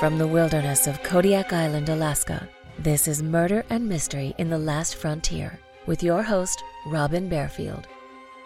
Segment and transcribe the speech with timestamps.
[0.00, 2.48] From the wilderness of Kodiak Island, Alaska,
[2.78, 7.84] this is Murder and Mystery in the Last Frontier with your host, Robin Bearfield.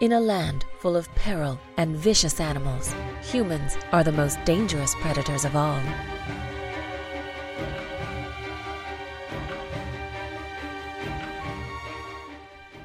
[0.01, 5.45] In a land full of peril and vicious animals, humans are the most dangerous predators
[5.45, 5.79] of all.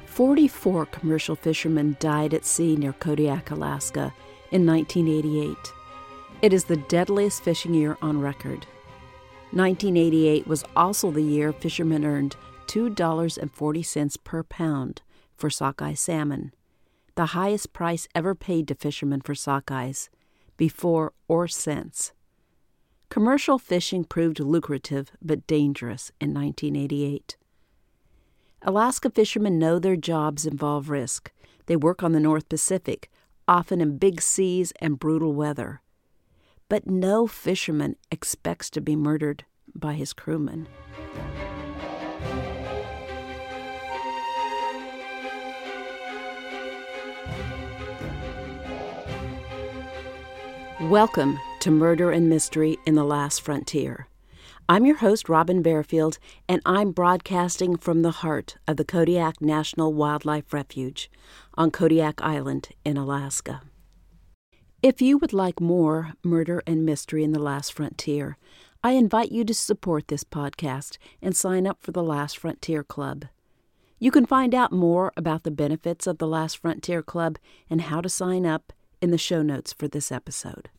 [0.05, 4.13] Forty-four commercial fishermen died at sea near Kodiak, Alaska
[4.51, 5.57] in 1988.
[6.41, 8.65] It is the deadliest fishing year on record.
[9.51, 12.35] 1988 was also the year fishermen earned
[12.67, 15.01] $2.40 per pound
[15.35, 16.51] for sockeye salmon
[17.15, 20.09] the highest price ever paid to fishermen for sockeyes,
[20.57, 22.13] before or since.
[23.09, 27.35] Commercial fishing proved lucrative but dangerous in 1988.
[28.63, 31.31] Alaska fishermen know their jobs involve risk.
[31.65, 33.09] They work on the North Pacific,
[33.47, 35.81] often in big seas and brutal weather.
[36.71, 39.43] But no fisherman expects to be murdered
[39.75, 40.69] by his crewmen.
[50.83, 54.07] Welcome to Murder and Mystery in the Last Frontier.
[54.69, 59.91] I'm your host, Robin Bearfield, and I'm broadcasting from the heart of the Kodiak National
[59.91, 61.11] Wildlife Refuge
[61.55, 63.59] on Kodiak Island in Alaska.
[64.83, 68.39] If you would like more Murder and Mystery in the Last Frontier,
[68.83, 73.25] I invite you to support this podcast and sign up for the Last Frontier Club.
[73.99, 77.37] You can find out more about the benefits of the Last Frontier Club
[77.69, 80.71] and how to sign up in the show notes for this episode.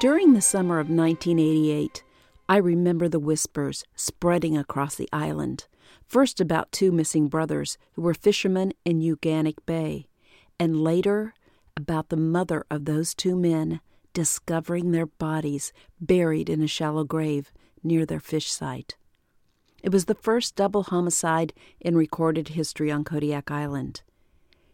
[0.00, 2.03] During the summer of 1988,
[2.46, 5.66] I remember the whispers spreading across the island,
[6.06, 10.08] first about two missing brothers who were fishermen in Uganik Bay,
[10.60, 11.32] and later
[11.74, 13.80] about the mother of those two men
[14.12, 17.50] discovering their bodies buried in a shallow grave
[17.82, 18.96] near their fish site.
[19.82, 24.02] It was the first double homicide in recorded history on Kodiak Island.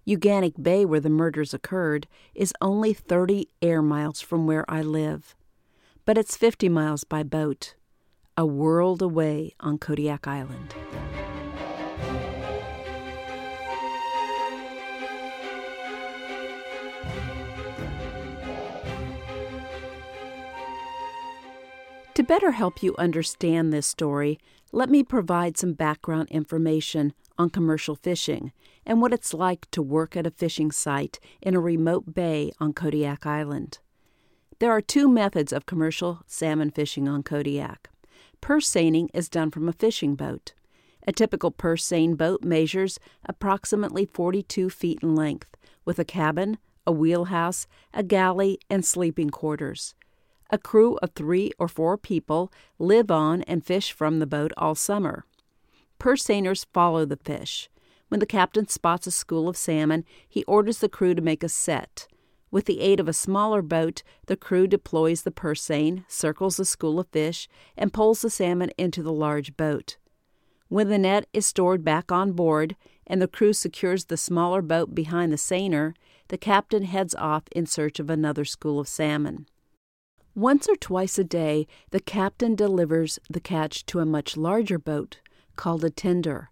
[0.06, 5.36] Uganik Bay, where the murders occurred, is only 30 air miles from where I live,
[6.10, 7.76] but it's 50 miles by boat,
[8.36, 10.74] a world away on Kodiak Island.
[22.14, 24.40] To better help you understand this story,
[24.72, 28.50] let me provide some background information on commercial fishing
[28.84, 32.72] and what it's like to work at a fishing site in a remote bay on
[32.72, 33.78] Kodiak Island.
[34.60, 37.88] There are two methods of commercial salmon fishing on Kodiak.
[38.42, 40.52] Purse seining is done from a fishing boat.
[41.06, 45.56] A typical purse seine boat measures approximately 42 feet in length,
[45.86, 49.94] with a cabin, a wheelhouse, a galley, and sleeping quarters.
[50.50, 54.74] A crew of three or four people live on and fish from the boat all
[54.74, 55.24] summer.
[55.98, 57.70] Purse seiners follow the fish.
[58.08, 61.48] When the captain spots a school of salmon, he orders the crew to make a
[61.48, 62.08] set.
[62.50, 66.64] With the aid of a smaller boat, the crew deploys the purse seine, circles the
[66.64, 69.96] school of fish, and pulls the salmon into the large boat.
[70.68, 74.94] When the net is stored back on board and the crew secures the smaller boat
[74.94, 75.94] behind the seiner,
[76.28, 79.46] the captain heads off in search of another school of salmon.
[80.34, 85.18] Once or twice a day, the captain delivers the catch to a much larger boat
[85.56, 86.50] called a tender,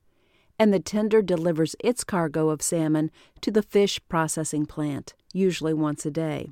[0.58, 6.05] and the tender delivers its cargo of salmon to the fish processing plant, usually once
[6.06, 6.50] a day.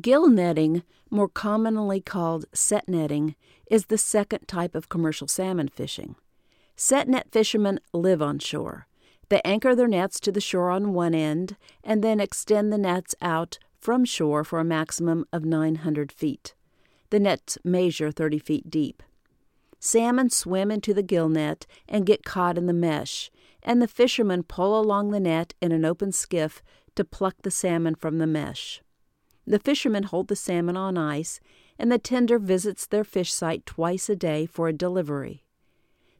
[0.00, 3.36] Gill netting, more commonly called set netting,
[3.70, 6.16] is the second type of commercial salmon fishing.
[6.74, 8.86] Set net fishermen live on shore.
[9.28, 13.14] They anchor their nets to the shore on one end and then extend the nets
[13.20, 16.54] out from shore for a maximum of 900 feet.
[17.10, 19.02] The nets measure 30 feet deep.
[19.78, 23.30] Salmon swim into the gill net and get caught in the mesh,
[23.62, 26.62] and the fishermen pull along the net in an open skiff
[26.96, 28.82] to pluck the salmon from the mesh.
[29.46, 31.38] The fishermen hold the salmon on ice,
[31.78, 35.44] and the tender visits their fish site twice a day for a delivery.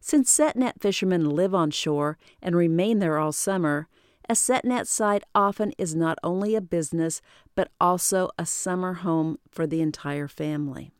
[0.00, 3.88] Since set net fishermen live on shore and remain there all summer,
[4.28, 7.20] a set net site often is not only a business,
[7.54, 10.92] but also a summer home for the entire family.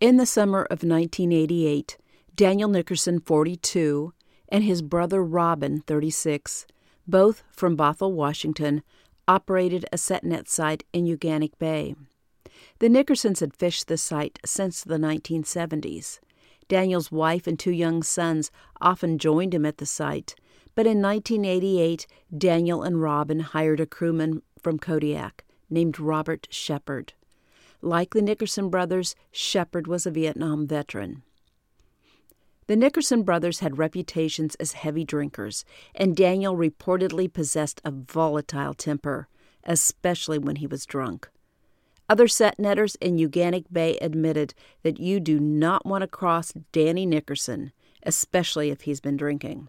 [0.00, 1.98] In the summer of 1988,
[2.34, 4.14] Daniel Nickerson, 42,
[4.48, 6.66] and his brother Robin, 36,
[7.10, 8.82] both from Bothell, Washington,
[9.26, 11.94] operated a setnet site in Uganik Bay.
[12.78, 16.18] The Nickersons had fished the site since the 1970s.
[16.68, 20.34] Daniel's wife and two young sons often joined him at the site,
[20.74, 27.12] but in 1988, Daniel and Robin hired a crewman from Kodiak named Robert Shepard.
[27.82, 31.22] Like the Nickerson brothers, Shepard was a Vietnam veteran.
[32.70, 39.26] The Nickerson brothers had reputations as heavy drinkers, and Daniel reportedly possessed a volatile temper,
[39.64, 41.28] especially when he was drunk.
[42.08, 47.06] Other set netters in Uganik Bay admitted that you do not want to cross Danny
[47.06, 47.72] Nickerson,
[48.04, 49.68] especially if he's been drinking.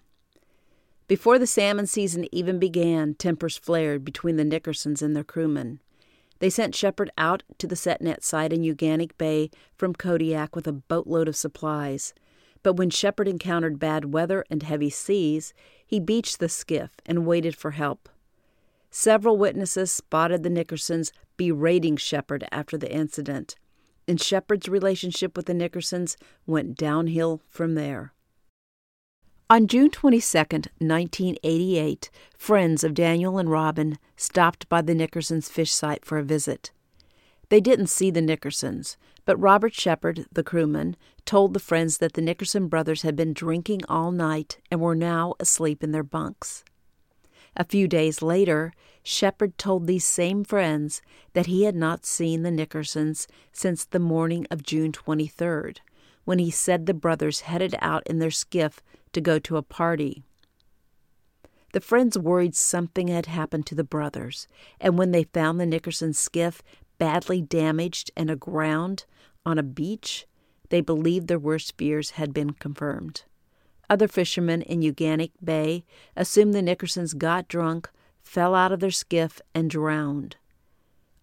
[1.07, 5.79] Before the salmon season even began, tempers flared between the Nickersons and their crewmen.
[6.37, 10.71] They sent Shepard out to the setnet site in Uganik Bay from Kodiak with a
[10.71, 12.13] boatload of supplies.
[12.63, 15.53] But when Shepard encountered bad weather and heavy seas,
[15.85, 18.07] he beached the skiff and waited for help.
[18.91, 23.55] Several witnesses spotted the Nickersons berating Shepard after the incident,
[24.07, 28.13] and Shepard's relationship with the Nickersons went downhill from there.
[29.49, 30.37] On June 22,
[30.77, 36.71] 1988, friends of Daniel and Robin stopped by the Nickersons' fish site for a visit.
[37.49, 38.95] They didn't see the Nickersons,
[39.25, 40.95] but Robert Shepard, the crewman,
[41.25, 45.35] told the friends that the Nickerson brothers had been drinking all night and were now
[45.39, 46.63] asleep in their bunks.
[47.55, 48.73] A few days later,
[49.03, 51.01] Shepard told these same friends
[51.33, 55.77] that he had not seen the Nickersons since the morning of June 23rd,
[56.23, 58.81] when he said the brothers headed out in their skiff
[59.13, 60.23] to go to a party.
[61.73, 64.47] The friends worried something had happened to the brothers,
[64.79, 66.61] and when they found the Nickerson skiff
[66.97, 69.05] badly damaged and aground
[69.45, 70.25] on a beach,
[70.69, 73.23] they believed their worst fears had been confirmed.
[73.89, 75.83] Other fishermen in Uganik Bay
[76.15, 77.89] assumed the Nickersons got drunk,
[78.23, 80.37] fell out of their skiff, and drowned.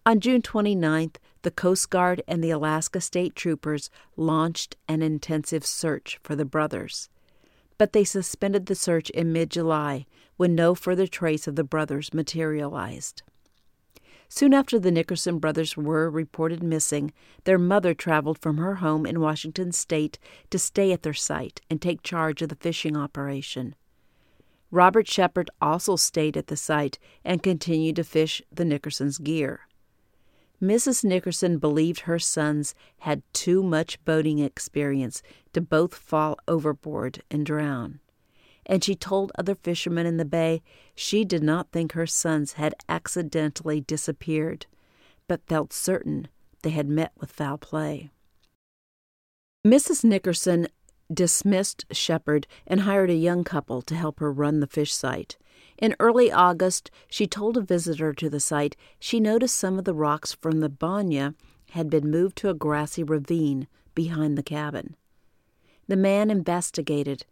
[0.05, 6.19] On June 29th, the Coast Guard and the Alaska State Troopers launched an intensive search
[6.21, 7.09] for the brothers
[7.79, 10.05] but they suspended the search in mid July
[10.37, 13.23] when no further trace of the brothers materialized.
[14.31, 17.11] Soon after the Nickerson brothers were reported missing,
[17.45, 20.19] their mother traveled from her home in Washington state
[20.51, 23.75] to stay at their site and take charge of the fishing operation.
[24.69, 29.61] Robert Shepard also stayed at the site and continued to fish the Nickersons' gear.
[30.61, 31.03] Mrs.
[31.03, 35.23] Nickerson believed her sons had too much boating experience
[35.53, 37.99] to both fall overboard and drown.
[38.69, 40.61] And she told other fishermen in the bay
[40.93, 44.67] she did not think her sons had accidentally disappeared,
[45.27, 46.27] but felt certain
[46.61, 48.11] they had met with foul play.
[49.65, 50.03] Mrs.
[50.03, 50.67] Nickerson
[51.11, 55.37] dismissed Shepard and hired a young couple to help her run the fish site.
[55.79, 59.95] In early August, she told a visitor to the site she noticed some of the
[59.95, 61.33] rocks from the banya
[61.71, 64.95] had been moved to a grassy ravine behind the cabin.
[65.87, 67.25] The man investigated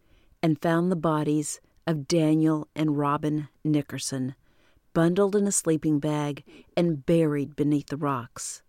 [0.48, 4.34] and found the bodies of Daniel and Robin Nickerson,
[4.94, 6.42] bundled in a sleeping bag
[6.78, 8.62] and buried beneath the rocks.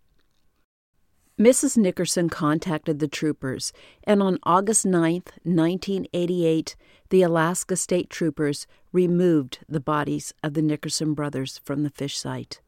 [1.39, 1.77] Mrs.
[1.77, 3.73] Nickerson contacted the troopers,
[4.03, 6.75] and on August 9, 1988,
[7.11, 12.61] the Alaska State Troopers removed the bodies of the Nickerson brothers from the fish site.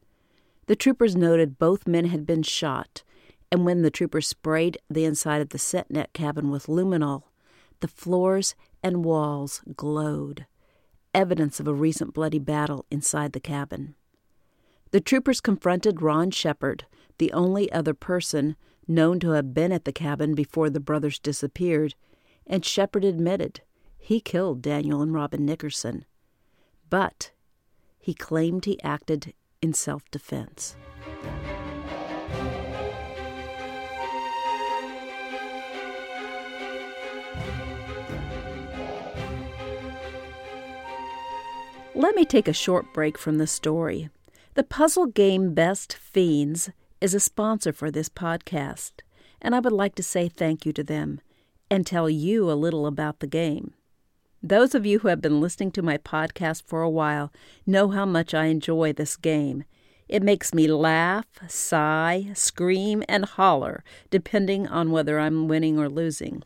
[0.67, 3.03] The troopers noted both men had been shot,
[3.51, 7.23] and when the troopers sprayed the inside of the setnet cabin with luminol,
[7.81, 10.45] the floors and walls glowed,
[11.13, 13.95] evidence of a recent bloody battle inside the cabin.
[14.91, 16.85] The troopers confronted Ron Shepard,
[17.17, 18.55] the only other person
[18.87, 21.95] known to have been at the cabin before the brothers disappeared,
[22.45, 23.61] and Shepard admitted
[23.97, 26.05] he killed Daniel and Robin Nickerson.
[26.89, 27.31] But
[27.99, 30.75] he claimed he acted in self defense.
[41.93, 44.09] Let me take a short break from the story.
[44.53, 46.69] The puzzle game Best Fiends
[47.01, 48.93] is a sponsor for this podcast,
[49.41, 51.19] and I would like to say thank you to them
[51.69, 53.73] and tell you a little about the game.
[54.41, 57.31] Those of you who have been listening to my podcast for a while
[57.65, 59.65] know how much I enjoy this game.
[60.07, 66.43] It makes me laugh, sigh, scream, and holler, depending on whether I'm winning or losing.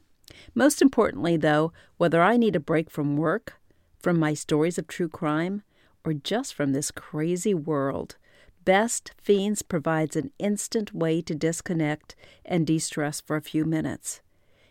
[0.55, 3.59] Most importantly, though, whether I need a break from work,
[4.05, 5.63] from my stories of true crime,
[6.03, 8.17] or just from this crazy world,
[8.63, 14.21] Best Fiends provides an instant way to disconnect and de stress for a few minutes.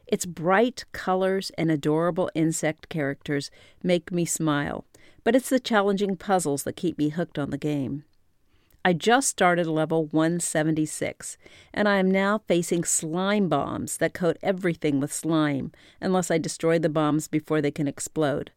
[0.06, 3.50] Its bright colors and adorable insect characters
[3.82, 4.84] make me smile,
[5.24, 8.04] but it's the challenging puzzles that keep me hooked on the game.
[8.84, 11.38] I just started level 176,
[11.72, 16.78] and I am now facing slime bombs that coat everything with slime, unless I destroy
[16.78, 18.52] the bombs before they can explode.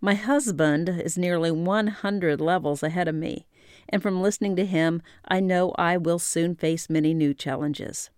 [0.00, 3.48] My husband is nearly 100 levels ahead of me,
[3.88, 8.10] and from listening to him, I know I will soon face many new challenges.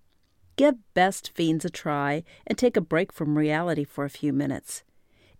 [0.56, 4.84] Give Best Fiends a try and take a break from reality for a few minutes.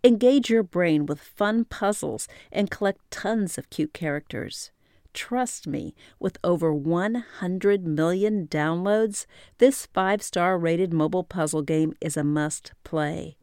[0.03, 4.71] Engage your brain with fun puzzles and collect tons of cute characters.
[5.13, 9.27] Trust me, with over 100 million downloads,
[9.59, 13.37] this five star rated mobile puzzle game is a must play.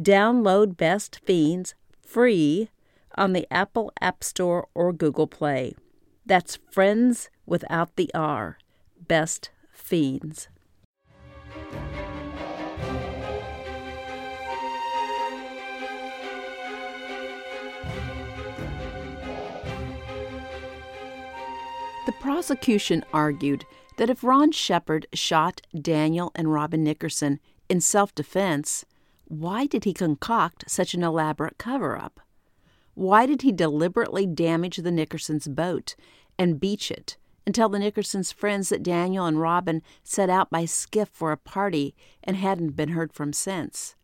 [0.00, 1.74] Download Best Fiends
[2.10, 2.68] free
[3.16, 5.74] on the Apple App Store or Google Play.
[6.26, 8.58] That's Friends without the R.
[9.06, 10.48] Best Fiends.
[22.06, 23.64] The prosecution argued
[23.98, 27.38] that if Ron Shepard shot Daniel and Robin Nickerson
[27.68, 28.84] in self defense,
[29.30, 32.20] why did he concoct such an elaborate cover up?
[32.94, 35.94] Why did he deliberately damage the Nickersons' boat
[36.38, 40.64] and beach it and tell the Nickersons' friends that Daniel and Robin set out by
[40.64, 41.94] skiff for a party
[42.24, 43.94] and hadn't been heard from since?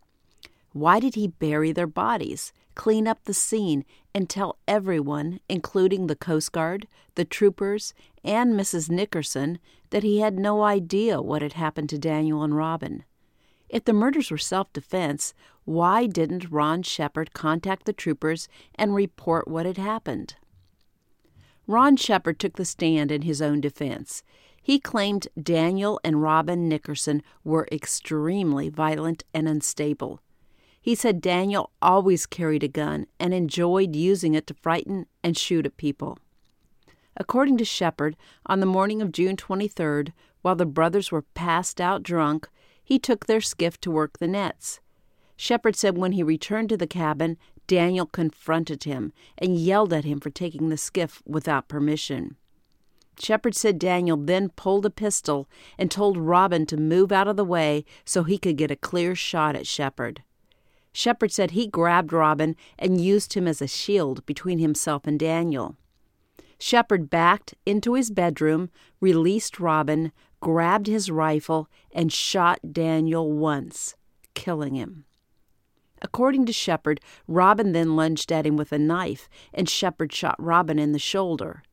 [0.73, 6.15] Why did he bury their bodies clean up the scene, and tell everyone, including the
[6.15, 7.93] Coast Guard, the troopers,
[8.23, 8.89] and Mrs.
[8.89, 9.59] Nickerson,
[9.91, 13.05] that he had no idea what had happened to Daniel and Robin.
[13.69, 19.49] If the murders were self defense, why didn't Ron Shepard contact the troopers and report
[19.49, 20.37] what had happened?
[21.67, 24.23] Ron Shepard took the stand in his own defense.
[24.63, 30.21] He claimed Daniel and Robin Nickerson were extremely violent and unstable.
[30.81, 35.67] He said Daniel always carried a gun and enjoyed using it to frighten and shoot
[35.67, 36.19] at people.
[37.17, 42.05] According to Shepard, on the morning of June 23rd, while the brothers were passed out
[42.05, 42.49] drunk,
[42.87, 44.79] he took their skiff to work the nets.
[45.37, 50.21] Shepard said when he returned to the cabin, Daniel confronted him and yelled at him
[50.21, 52.37] for taking the skiff without permission.
[53.19, 57.45] Shepard said Daniel then pulled a pistol and told Robin to move out of the
[57.45, 60.23] way so he could get a clear shot at Shepard.
[60.93, 65.77] Shepard said he grabbed Robin and used him as a shield between himself and Daniel.
[66.59, 70.13] Shepard backed into his bedroom, released Robin,
[70.47, 73.97] grabbed his rifle, and shot Daniel once,
[74.35, 75.05] killing him.
[76.01, 80.79] According to Shepard, Robin then lunged at him with a knife, and Shepard shot Robin
[80.79, 81.65] in the shoulder.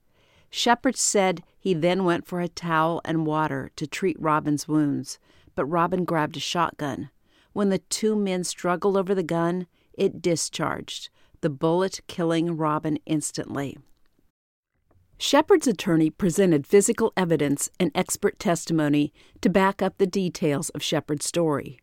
[0.50, 5.20] Shepard said he then went for a towel and water to treat Robin's wounds,
[5.54, 7.12] but Robin grabbed a shotgun.
[7.52, 11.12] When the two men struggled over the gun, it discharged,
[11.42, 13.78] the bullet killing Robin instantly.
[15.26, 21.26] Shepard's attorney presented physical evidence and expert testimony to back up the details of Shepard's
[21.26, 21.80] story.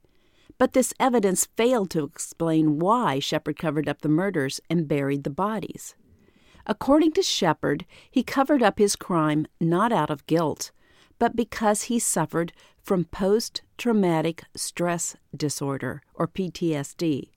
[0.59, 5.31] But this evidence failed to explain why Shepard covered up the murders and buried the
[5.31, 5.95] bodies.
[6.67, 10.71] According to Shepard, he covered up his crime not out of guilt,
[11.19, 17.31] but because he suffered from post traumatic stress disorder, or PTSD.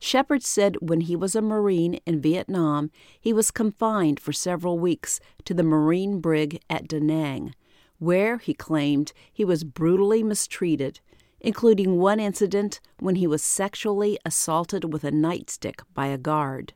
[0.00, 2.90] Shepard said when he was a Marine in Vietnam,
[3.20, 7.54] he was confined for several weeks to the Marine brig at Da Nang,
[7.98, 11.00] where, he claimed, he was brutally mistreated,
[11.38, 16.72] including one incident when he was sexually assaulted with a nightstick by a guard.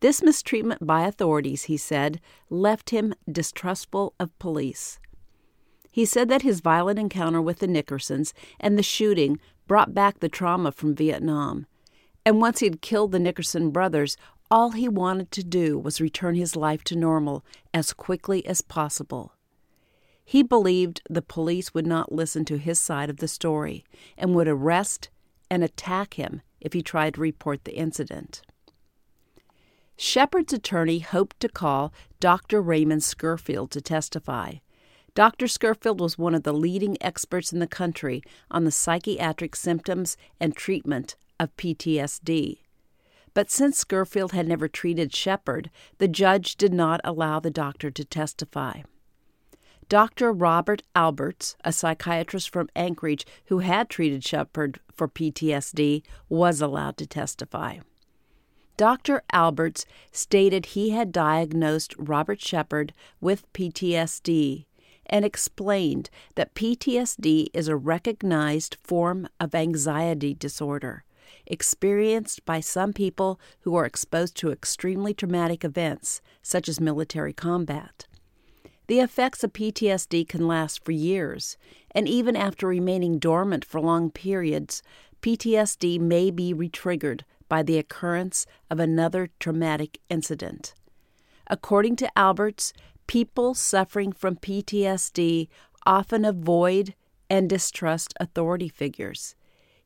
[0.00, 4.98] This mistreatment by authorities, he said, left him distrustful of police.
[5.92, 10.30] He said that his violent encounter with the Nickersons and the shooting brought back the
[10.30, 11.66] trauma from Vietnam.
[12.24, 14.16] And once he had killed the Nickerson brothers,
[14.50, 19.34] all he wanted to do was return his life to normal as quickly as possible.
[20.24, 23.84] He believed the police would not listen to his side of the story
[24.18, 25.08] and would arrest
[25.50, 28.42] and attack him if he tried to report the incident.
[29.96, 32.62] Shepard's attorney hoped to call Dr.
[32.62, 34.54] Raymond Scurfield to testify.
[35.14, 35.46] Dr.
[35.46, 40.56] Scurfield was one of the leading experts in the country on the psychiatric symptoms and
[40.56, 42.58] treatment of PTSD.
[43.32, 48.04] But since Scurfield had never treated Shepard, the judge did not allow the doctor to
[48.04, 48.82] testify.
[49.88, 50.32] Dr.
[50.32, 57.06] Robert Alberts, a psychiatrist from Anchorage who had treated Shepard for PTSD, was allowed to
[57.06, 57.78] testify.
[58.76, 59.22] Dr.
[59.32, 64.66] Alberts stated he had diagnosed Robert Shepard with PTSD
[65.06, 71.04] and explained that PTSD is a recognized form of anxiety disorder
[71.46, 78.06] experienced by some people who are exposed to extremely traumatic events, such as military combat.
[78.86, 81.56] The effects of PTSD can last for years,
[81.92, 84.82] and even after remaining dormant for long periods,
[85.22, 90.74] PTSD may be retriggered by the occurrence of another traumatic incident.
[91.46, 92.72] According to Alberts,
[93.06, 95.48] people suffering from PTSD
[95.86, 96.94] often avoid
[97.28, 99.34] and distrust authority figures.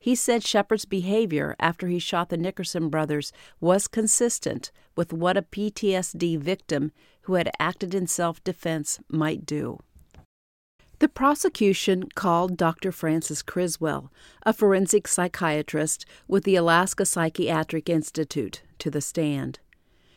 [0.05, 5.41] He said Shepard's behavior after he shot the Nickerson brothers was consistent with what a
[5.41, 6.93] PTSD victim
[7.23, 9.79] who had acted in self defense might do.
[10.99, 12.93] The prosecution called Dr.
[12.93, 19.59] Francis Criswell, a forensic psychiatrist with the Alaska Psychiatric Institute, to the stand.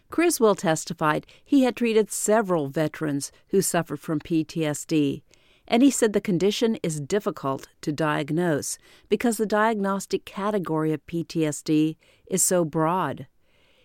[0.10, 5.22] Criswell testified he had treated several veterans who suffered from PTSD
[5.68, 8.78] and he said the condition is difficult to diagnose
[9.10, 11.98] because the diagnostic category of PTSD
[12.28, 13.28] is so broad.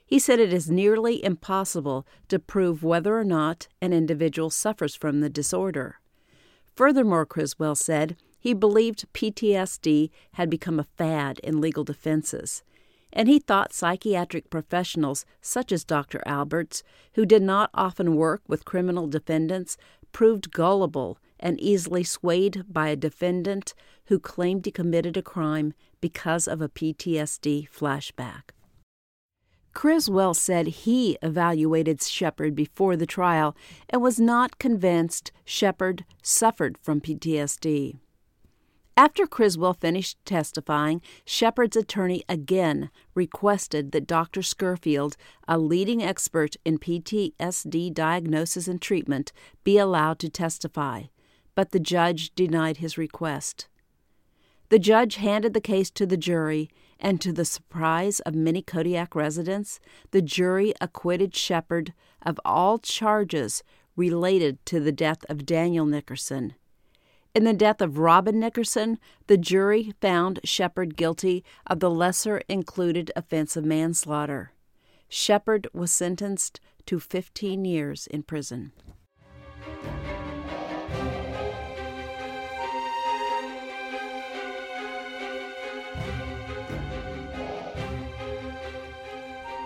[0.06, 5.20] He said it is nearly impossible to prove whether or not an individual suffers from
[5.20, 5.98] the disorder.
[6.76, 12.62] Furthermore, Criswell said he believed PTSD had become a fad in legal defenses,
[13.12, 16.22] and he thought psychiatric professionals such as Dr.
[16.26, 16.82] Alberts,
[17.14, 19.76] who did not often work with criminal defendants,
[20.12, 23.74] proved gullible and easily swayed by a defendant
[24.06, 28.52] who claimed he committed a crime because of a PTSD flashback.
[29.74, 33.56] Criswell said he evaluated Shepard before the trial
[33.88, 37.98] and was not convinced Shepard suffered from PTSD.
[38.94, 44.42] After Criswell finished testifying, Shepard's attorney again requested that Dr.
[44.42, 45.16] Scurfield,
[45.48, 49.32] a leading expert in PTSD diagnosis and treatment,
[49.64, 51.04] be allowed to testify
[51.54, 53.68] but the judge denied his request.
[54.68, 59.14] The judge handed the case to the jury, and to the surprise of many Kodiak
[59.14, 59.80] residents,
[60.12, 61.92] the jury acquitted Shepard
[62.22, 63.62] of all charges
[63.96, 66.54] related to the death of Daniel Nickerson.
[67.34, 73.10] In the death of Robin Nickerson, the jury found Shepard guilty of the lesser included
[73.16, 74.52] offense of manslaughter.
[75.08, 78.72] Shepard was sentenced to 15 years in prison.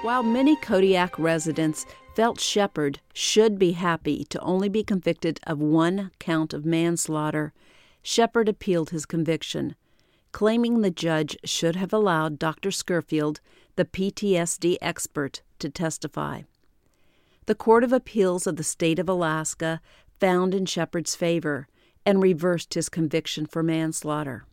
[0.07, 6.12] While many Kodiak residents felt Shepard should be happy to only be convicted of one
[6.21, 7.53] count of manslaughter,
[8.05, 9.75] Shepard appealed his conviction,
[10.31, 12.71] claiming the judge should have allowed Dr.
[12.71, 13.40] Scurfield,
[13.75, 16.42] the PTSD expert, to testify.
[17.47, 19.81] The Court of Appeals of the State of Alaska
[20.21, 21.66] found in Shepard's favor
[22.05, 24.47] and reversed his conviction for manslaughter.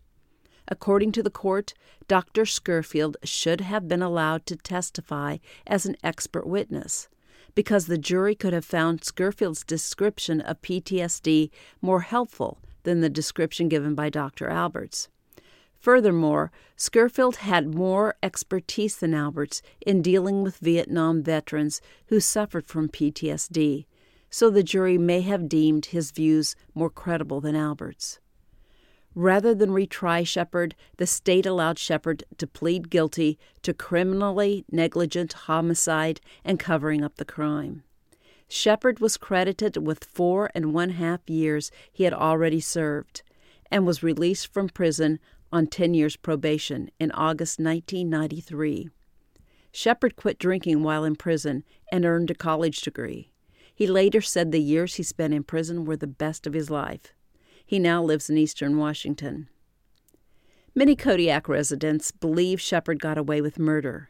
[0.67, 1.73] According to the court,
[2.07, 2.43] Dr.
[2.43, 7.09] Scurfield should have been allowed to testify as an expert witness
[7.55, 11.49] because the jury could have found Scurfield's description of PTSD
[11.81, 14.49] more helpful than the description given by Dr.
[14.49, 15.07] Alberts.
[15.79, 22.87] Furthermore, Scurfield had more expertise than Alberts in dealing with Vietnam veterans who suffered from
[22.87, 23.85] PTSD,
[24.29, 28.19] so the jury may have deemed his views more credible than Alberts.
[29.15, 36.19] Rather than retry Shepard, the state allowed Shepard to plead guilty to criminally negligent homicide
[36.43, 37.83] and covering up the crime.
[38.47, 43.21] Shepard was credited with four and one half years he had already served
[43.71, 45.19] and was released from prison
[45.51, 48.89] on 10 years probation in August 1993.
[49.71, 53.31] Shepard quit drinking while in prison and earned a college degree.
[53.73, 57.13] He later said the years he spent in prison were the best of his life.
[57.65, 59.49] He now lives in eastern Washington.
[60.75, 64.09] Many Kodiak residents believe Shepard got away with murder.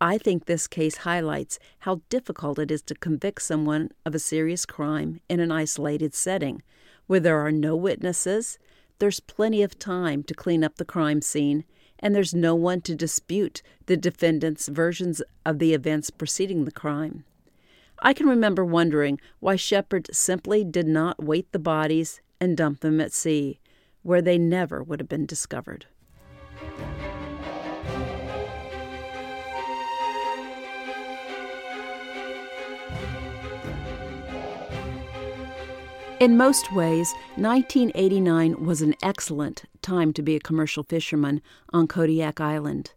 [0.00, 4.66] I think this case highlights how difficult it is to convict someone of a serious
[4.66, 6.62] crime in an isolated setting,
[7.06, 8.58] where there are no witnesses,
[8.98, 11.64] there's plenty of time to clean up the crime scene,
[11.98, 17.24] and there's no one to dispute the defendant's versions of the events preceding the crime.
[18.00, 23.00] I can remember wondering why Shepard simply did not weight the bodies and dump them
[23.00, 23.60] at sea,
[24.02, 25.86] where they never would have been discovered.
[36.18, 41.42] In most ways, 1989 was an excellent time to be a commercial fisherman
[41.74, 42.94] on Kodiak Island.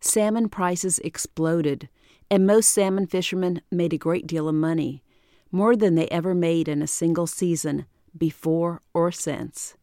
[0.00, 1.88] Salmon prices exploded,
[2.30, 5.02] and most salmon fishermen made a great deal of money,
[5.50, 9.74] more than they ever made in a single season before or since.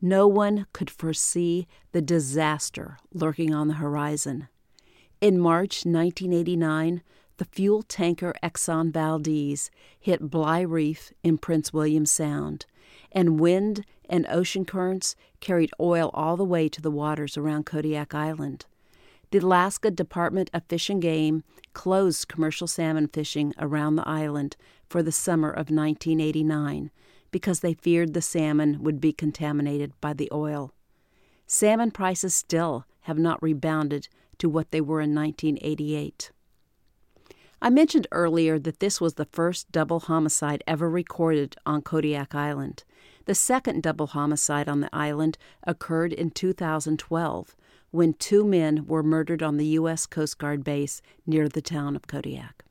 [0.00, 4.48] No one could foresee the disaster lurking on the horizon.
[5.20, 7.02] In March 1989,
[7.38, 12.66] the fuel tanker Exxon Valdez hit Bligh Reef in Prince William Sound,
[13.10, 18.14] and wind and ocean currents carried oil all the way to the waters around Kodiak
[18.14, 18.66] Island.
[19.30, 21.42] The Alaska Department of Fish and Game
[21.74, 24.56] closed commercial salmon fishing around the island
[24.88, 26.90] for the summer of 1989
[27.30, 30.72] because they feared the salmon would be contaminated by the oil.
[31.46, 36.30] Salmon prices still have not rebounded to what they were in 1988.
[37.60, 42.84] I mentioned earlier that this was the first double homicide ever recorded on Kodiak Island.
[43.24, 47.56] The second double homicide on the island occurred in 2012
[47.90, 50.06] when two men were murdered on the U.S.
[50.06, 52.64] Coast Guard base near the town of Kodiak.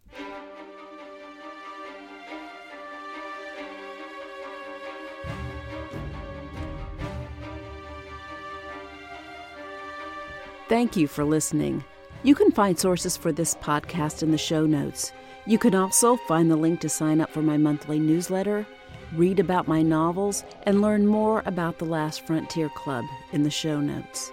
[10.69, 11.85] Thank you for listening.
[12.23, 15.13] You can find sources for this podcast in the show notes.
[15.45, 18.67] You can also find the link to sign up for my monthly newsletter,
[19.15, 23.79] read about my novels, and learn more about the Last Frontier Club in the show
[23.79, 24.29] notes.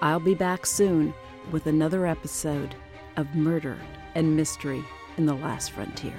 [0.00, 1.14] I'll be back soon
[1.52, 2.74] with another episode
[3.16, 3.78] of Murder
[4.16, 4.84] and Mystery
[5.16, 6.16] in the Last Frontier.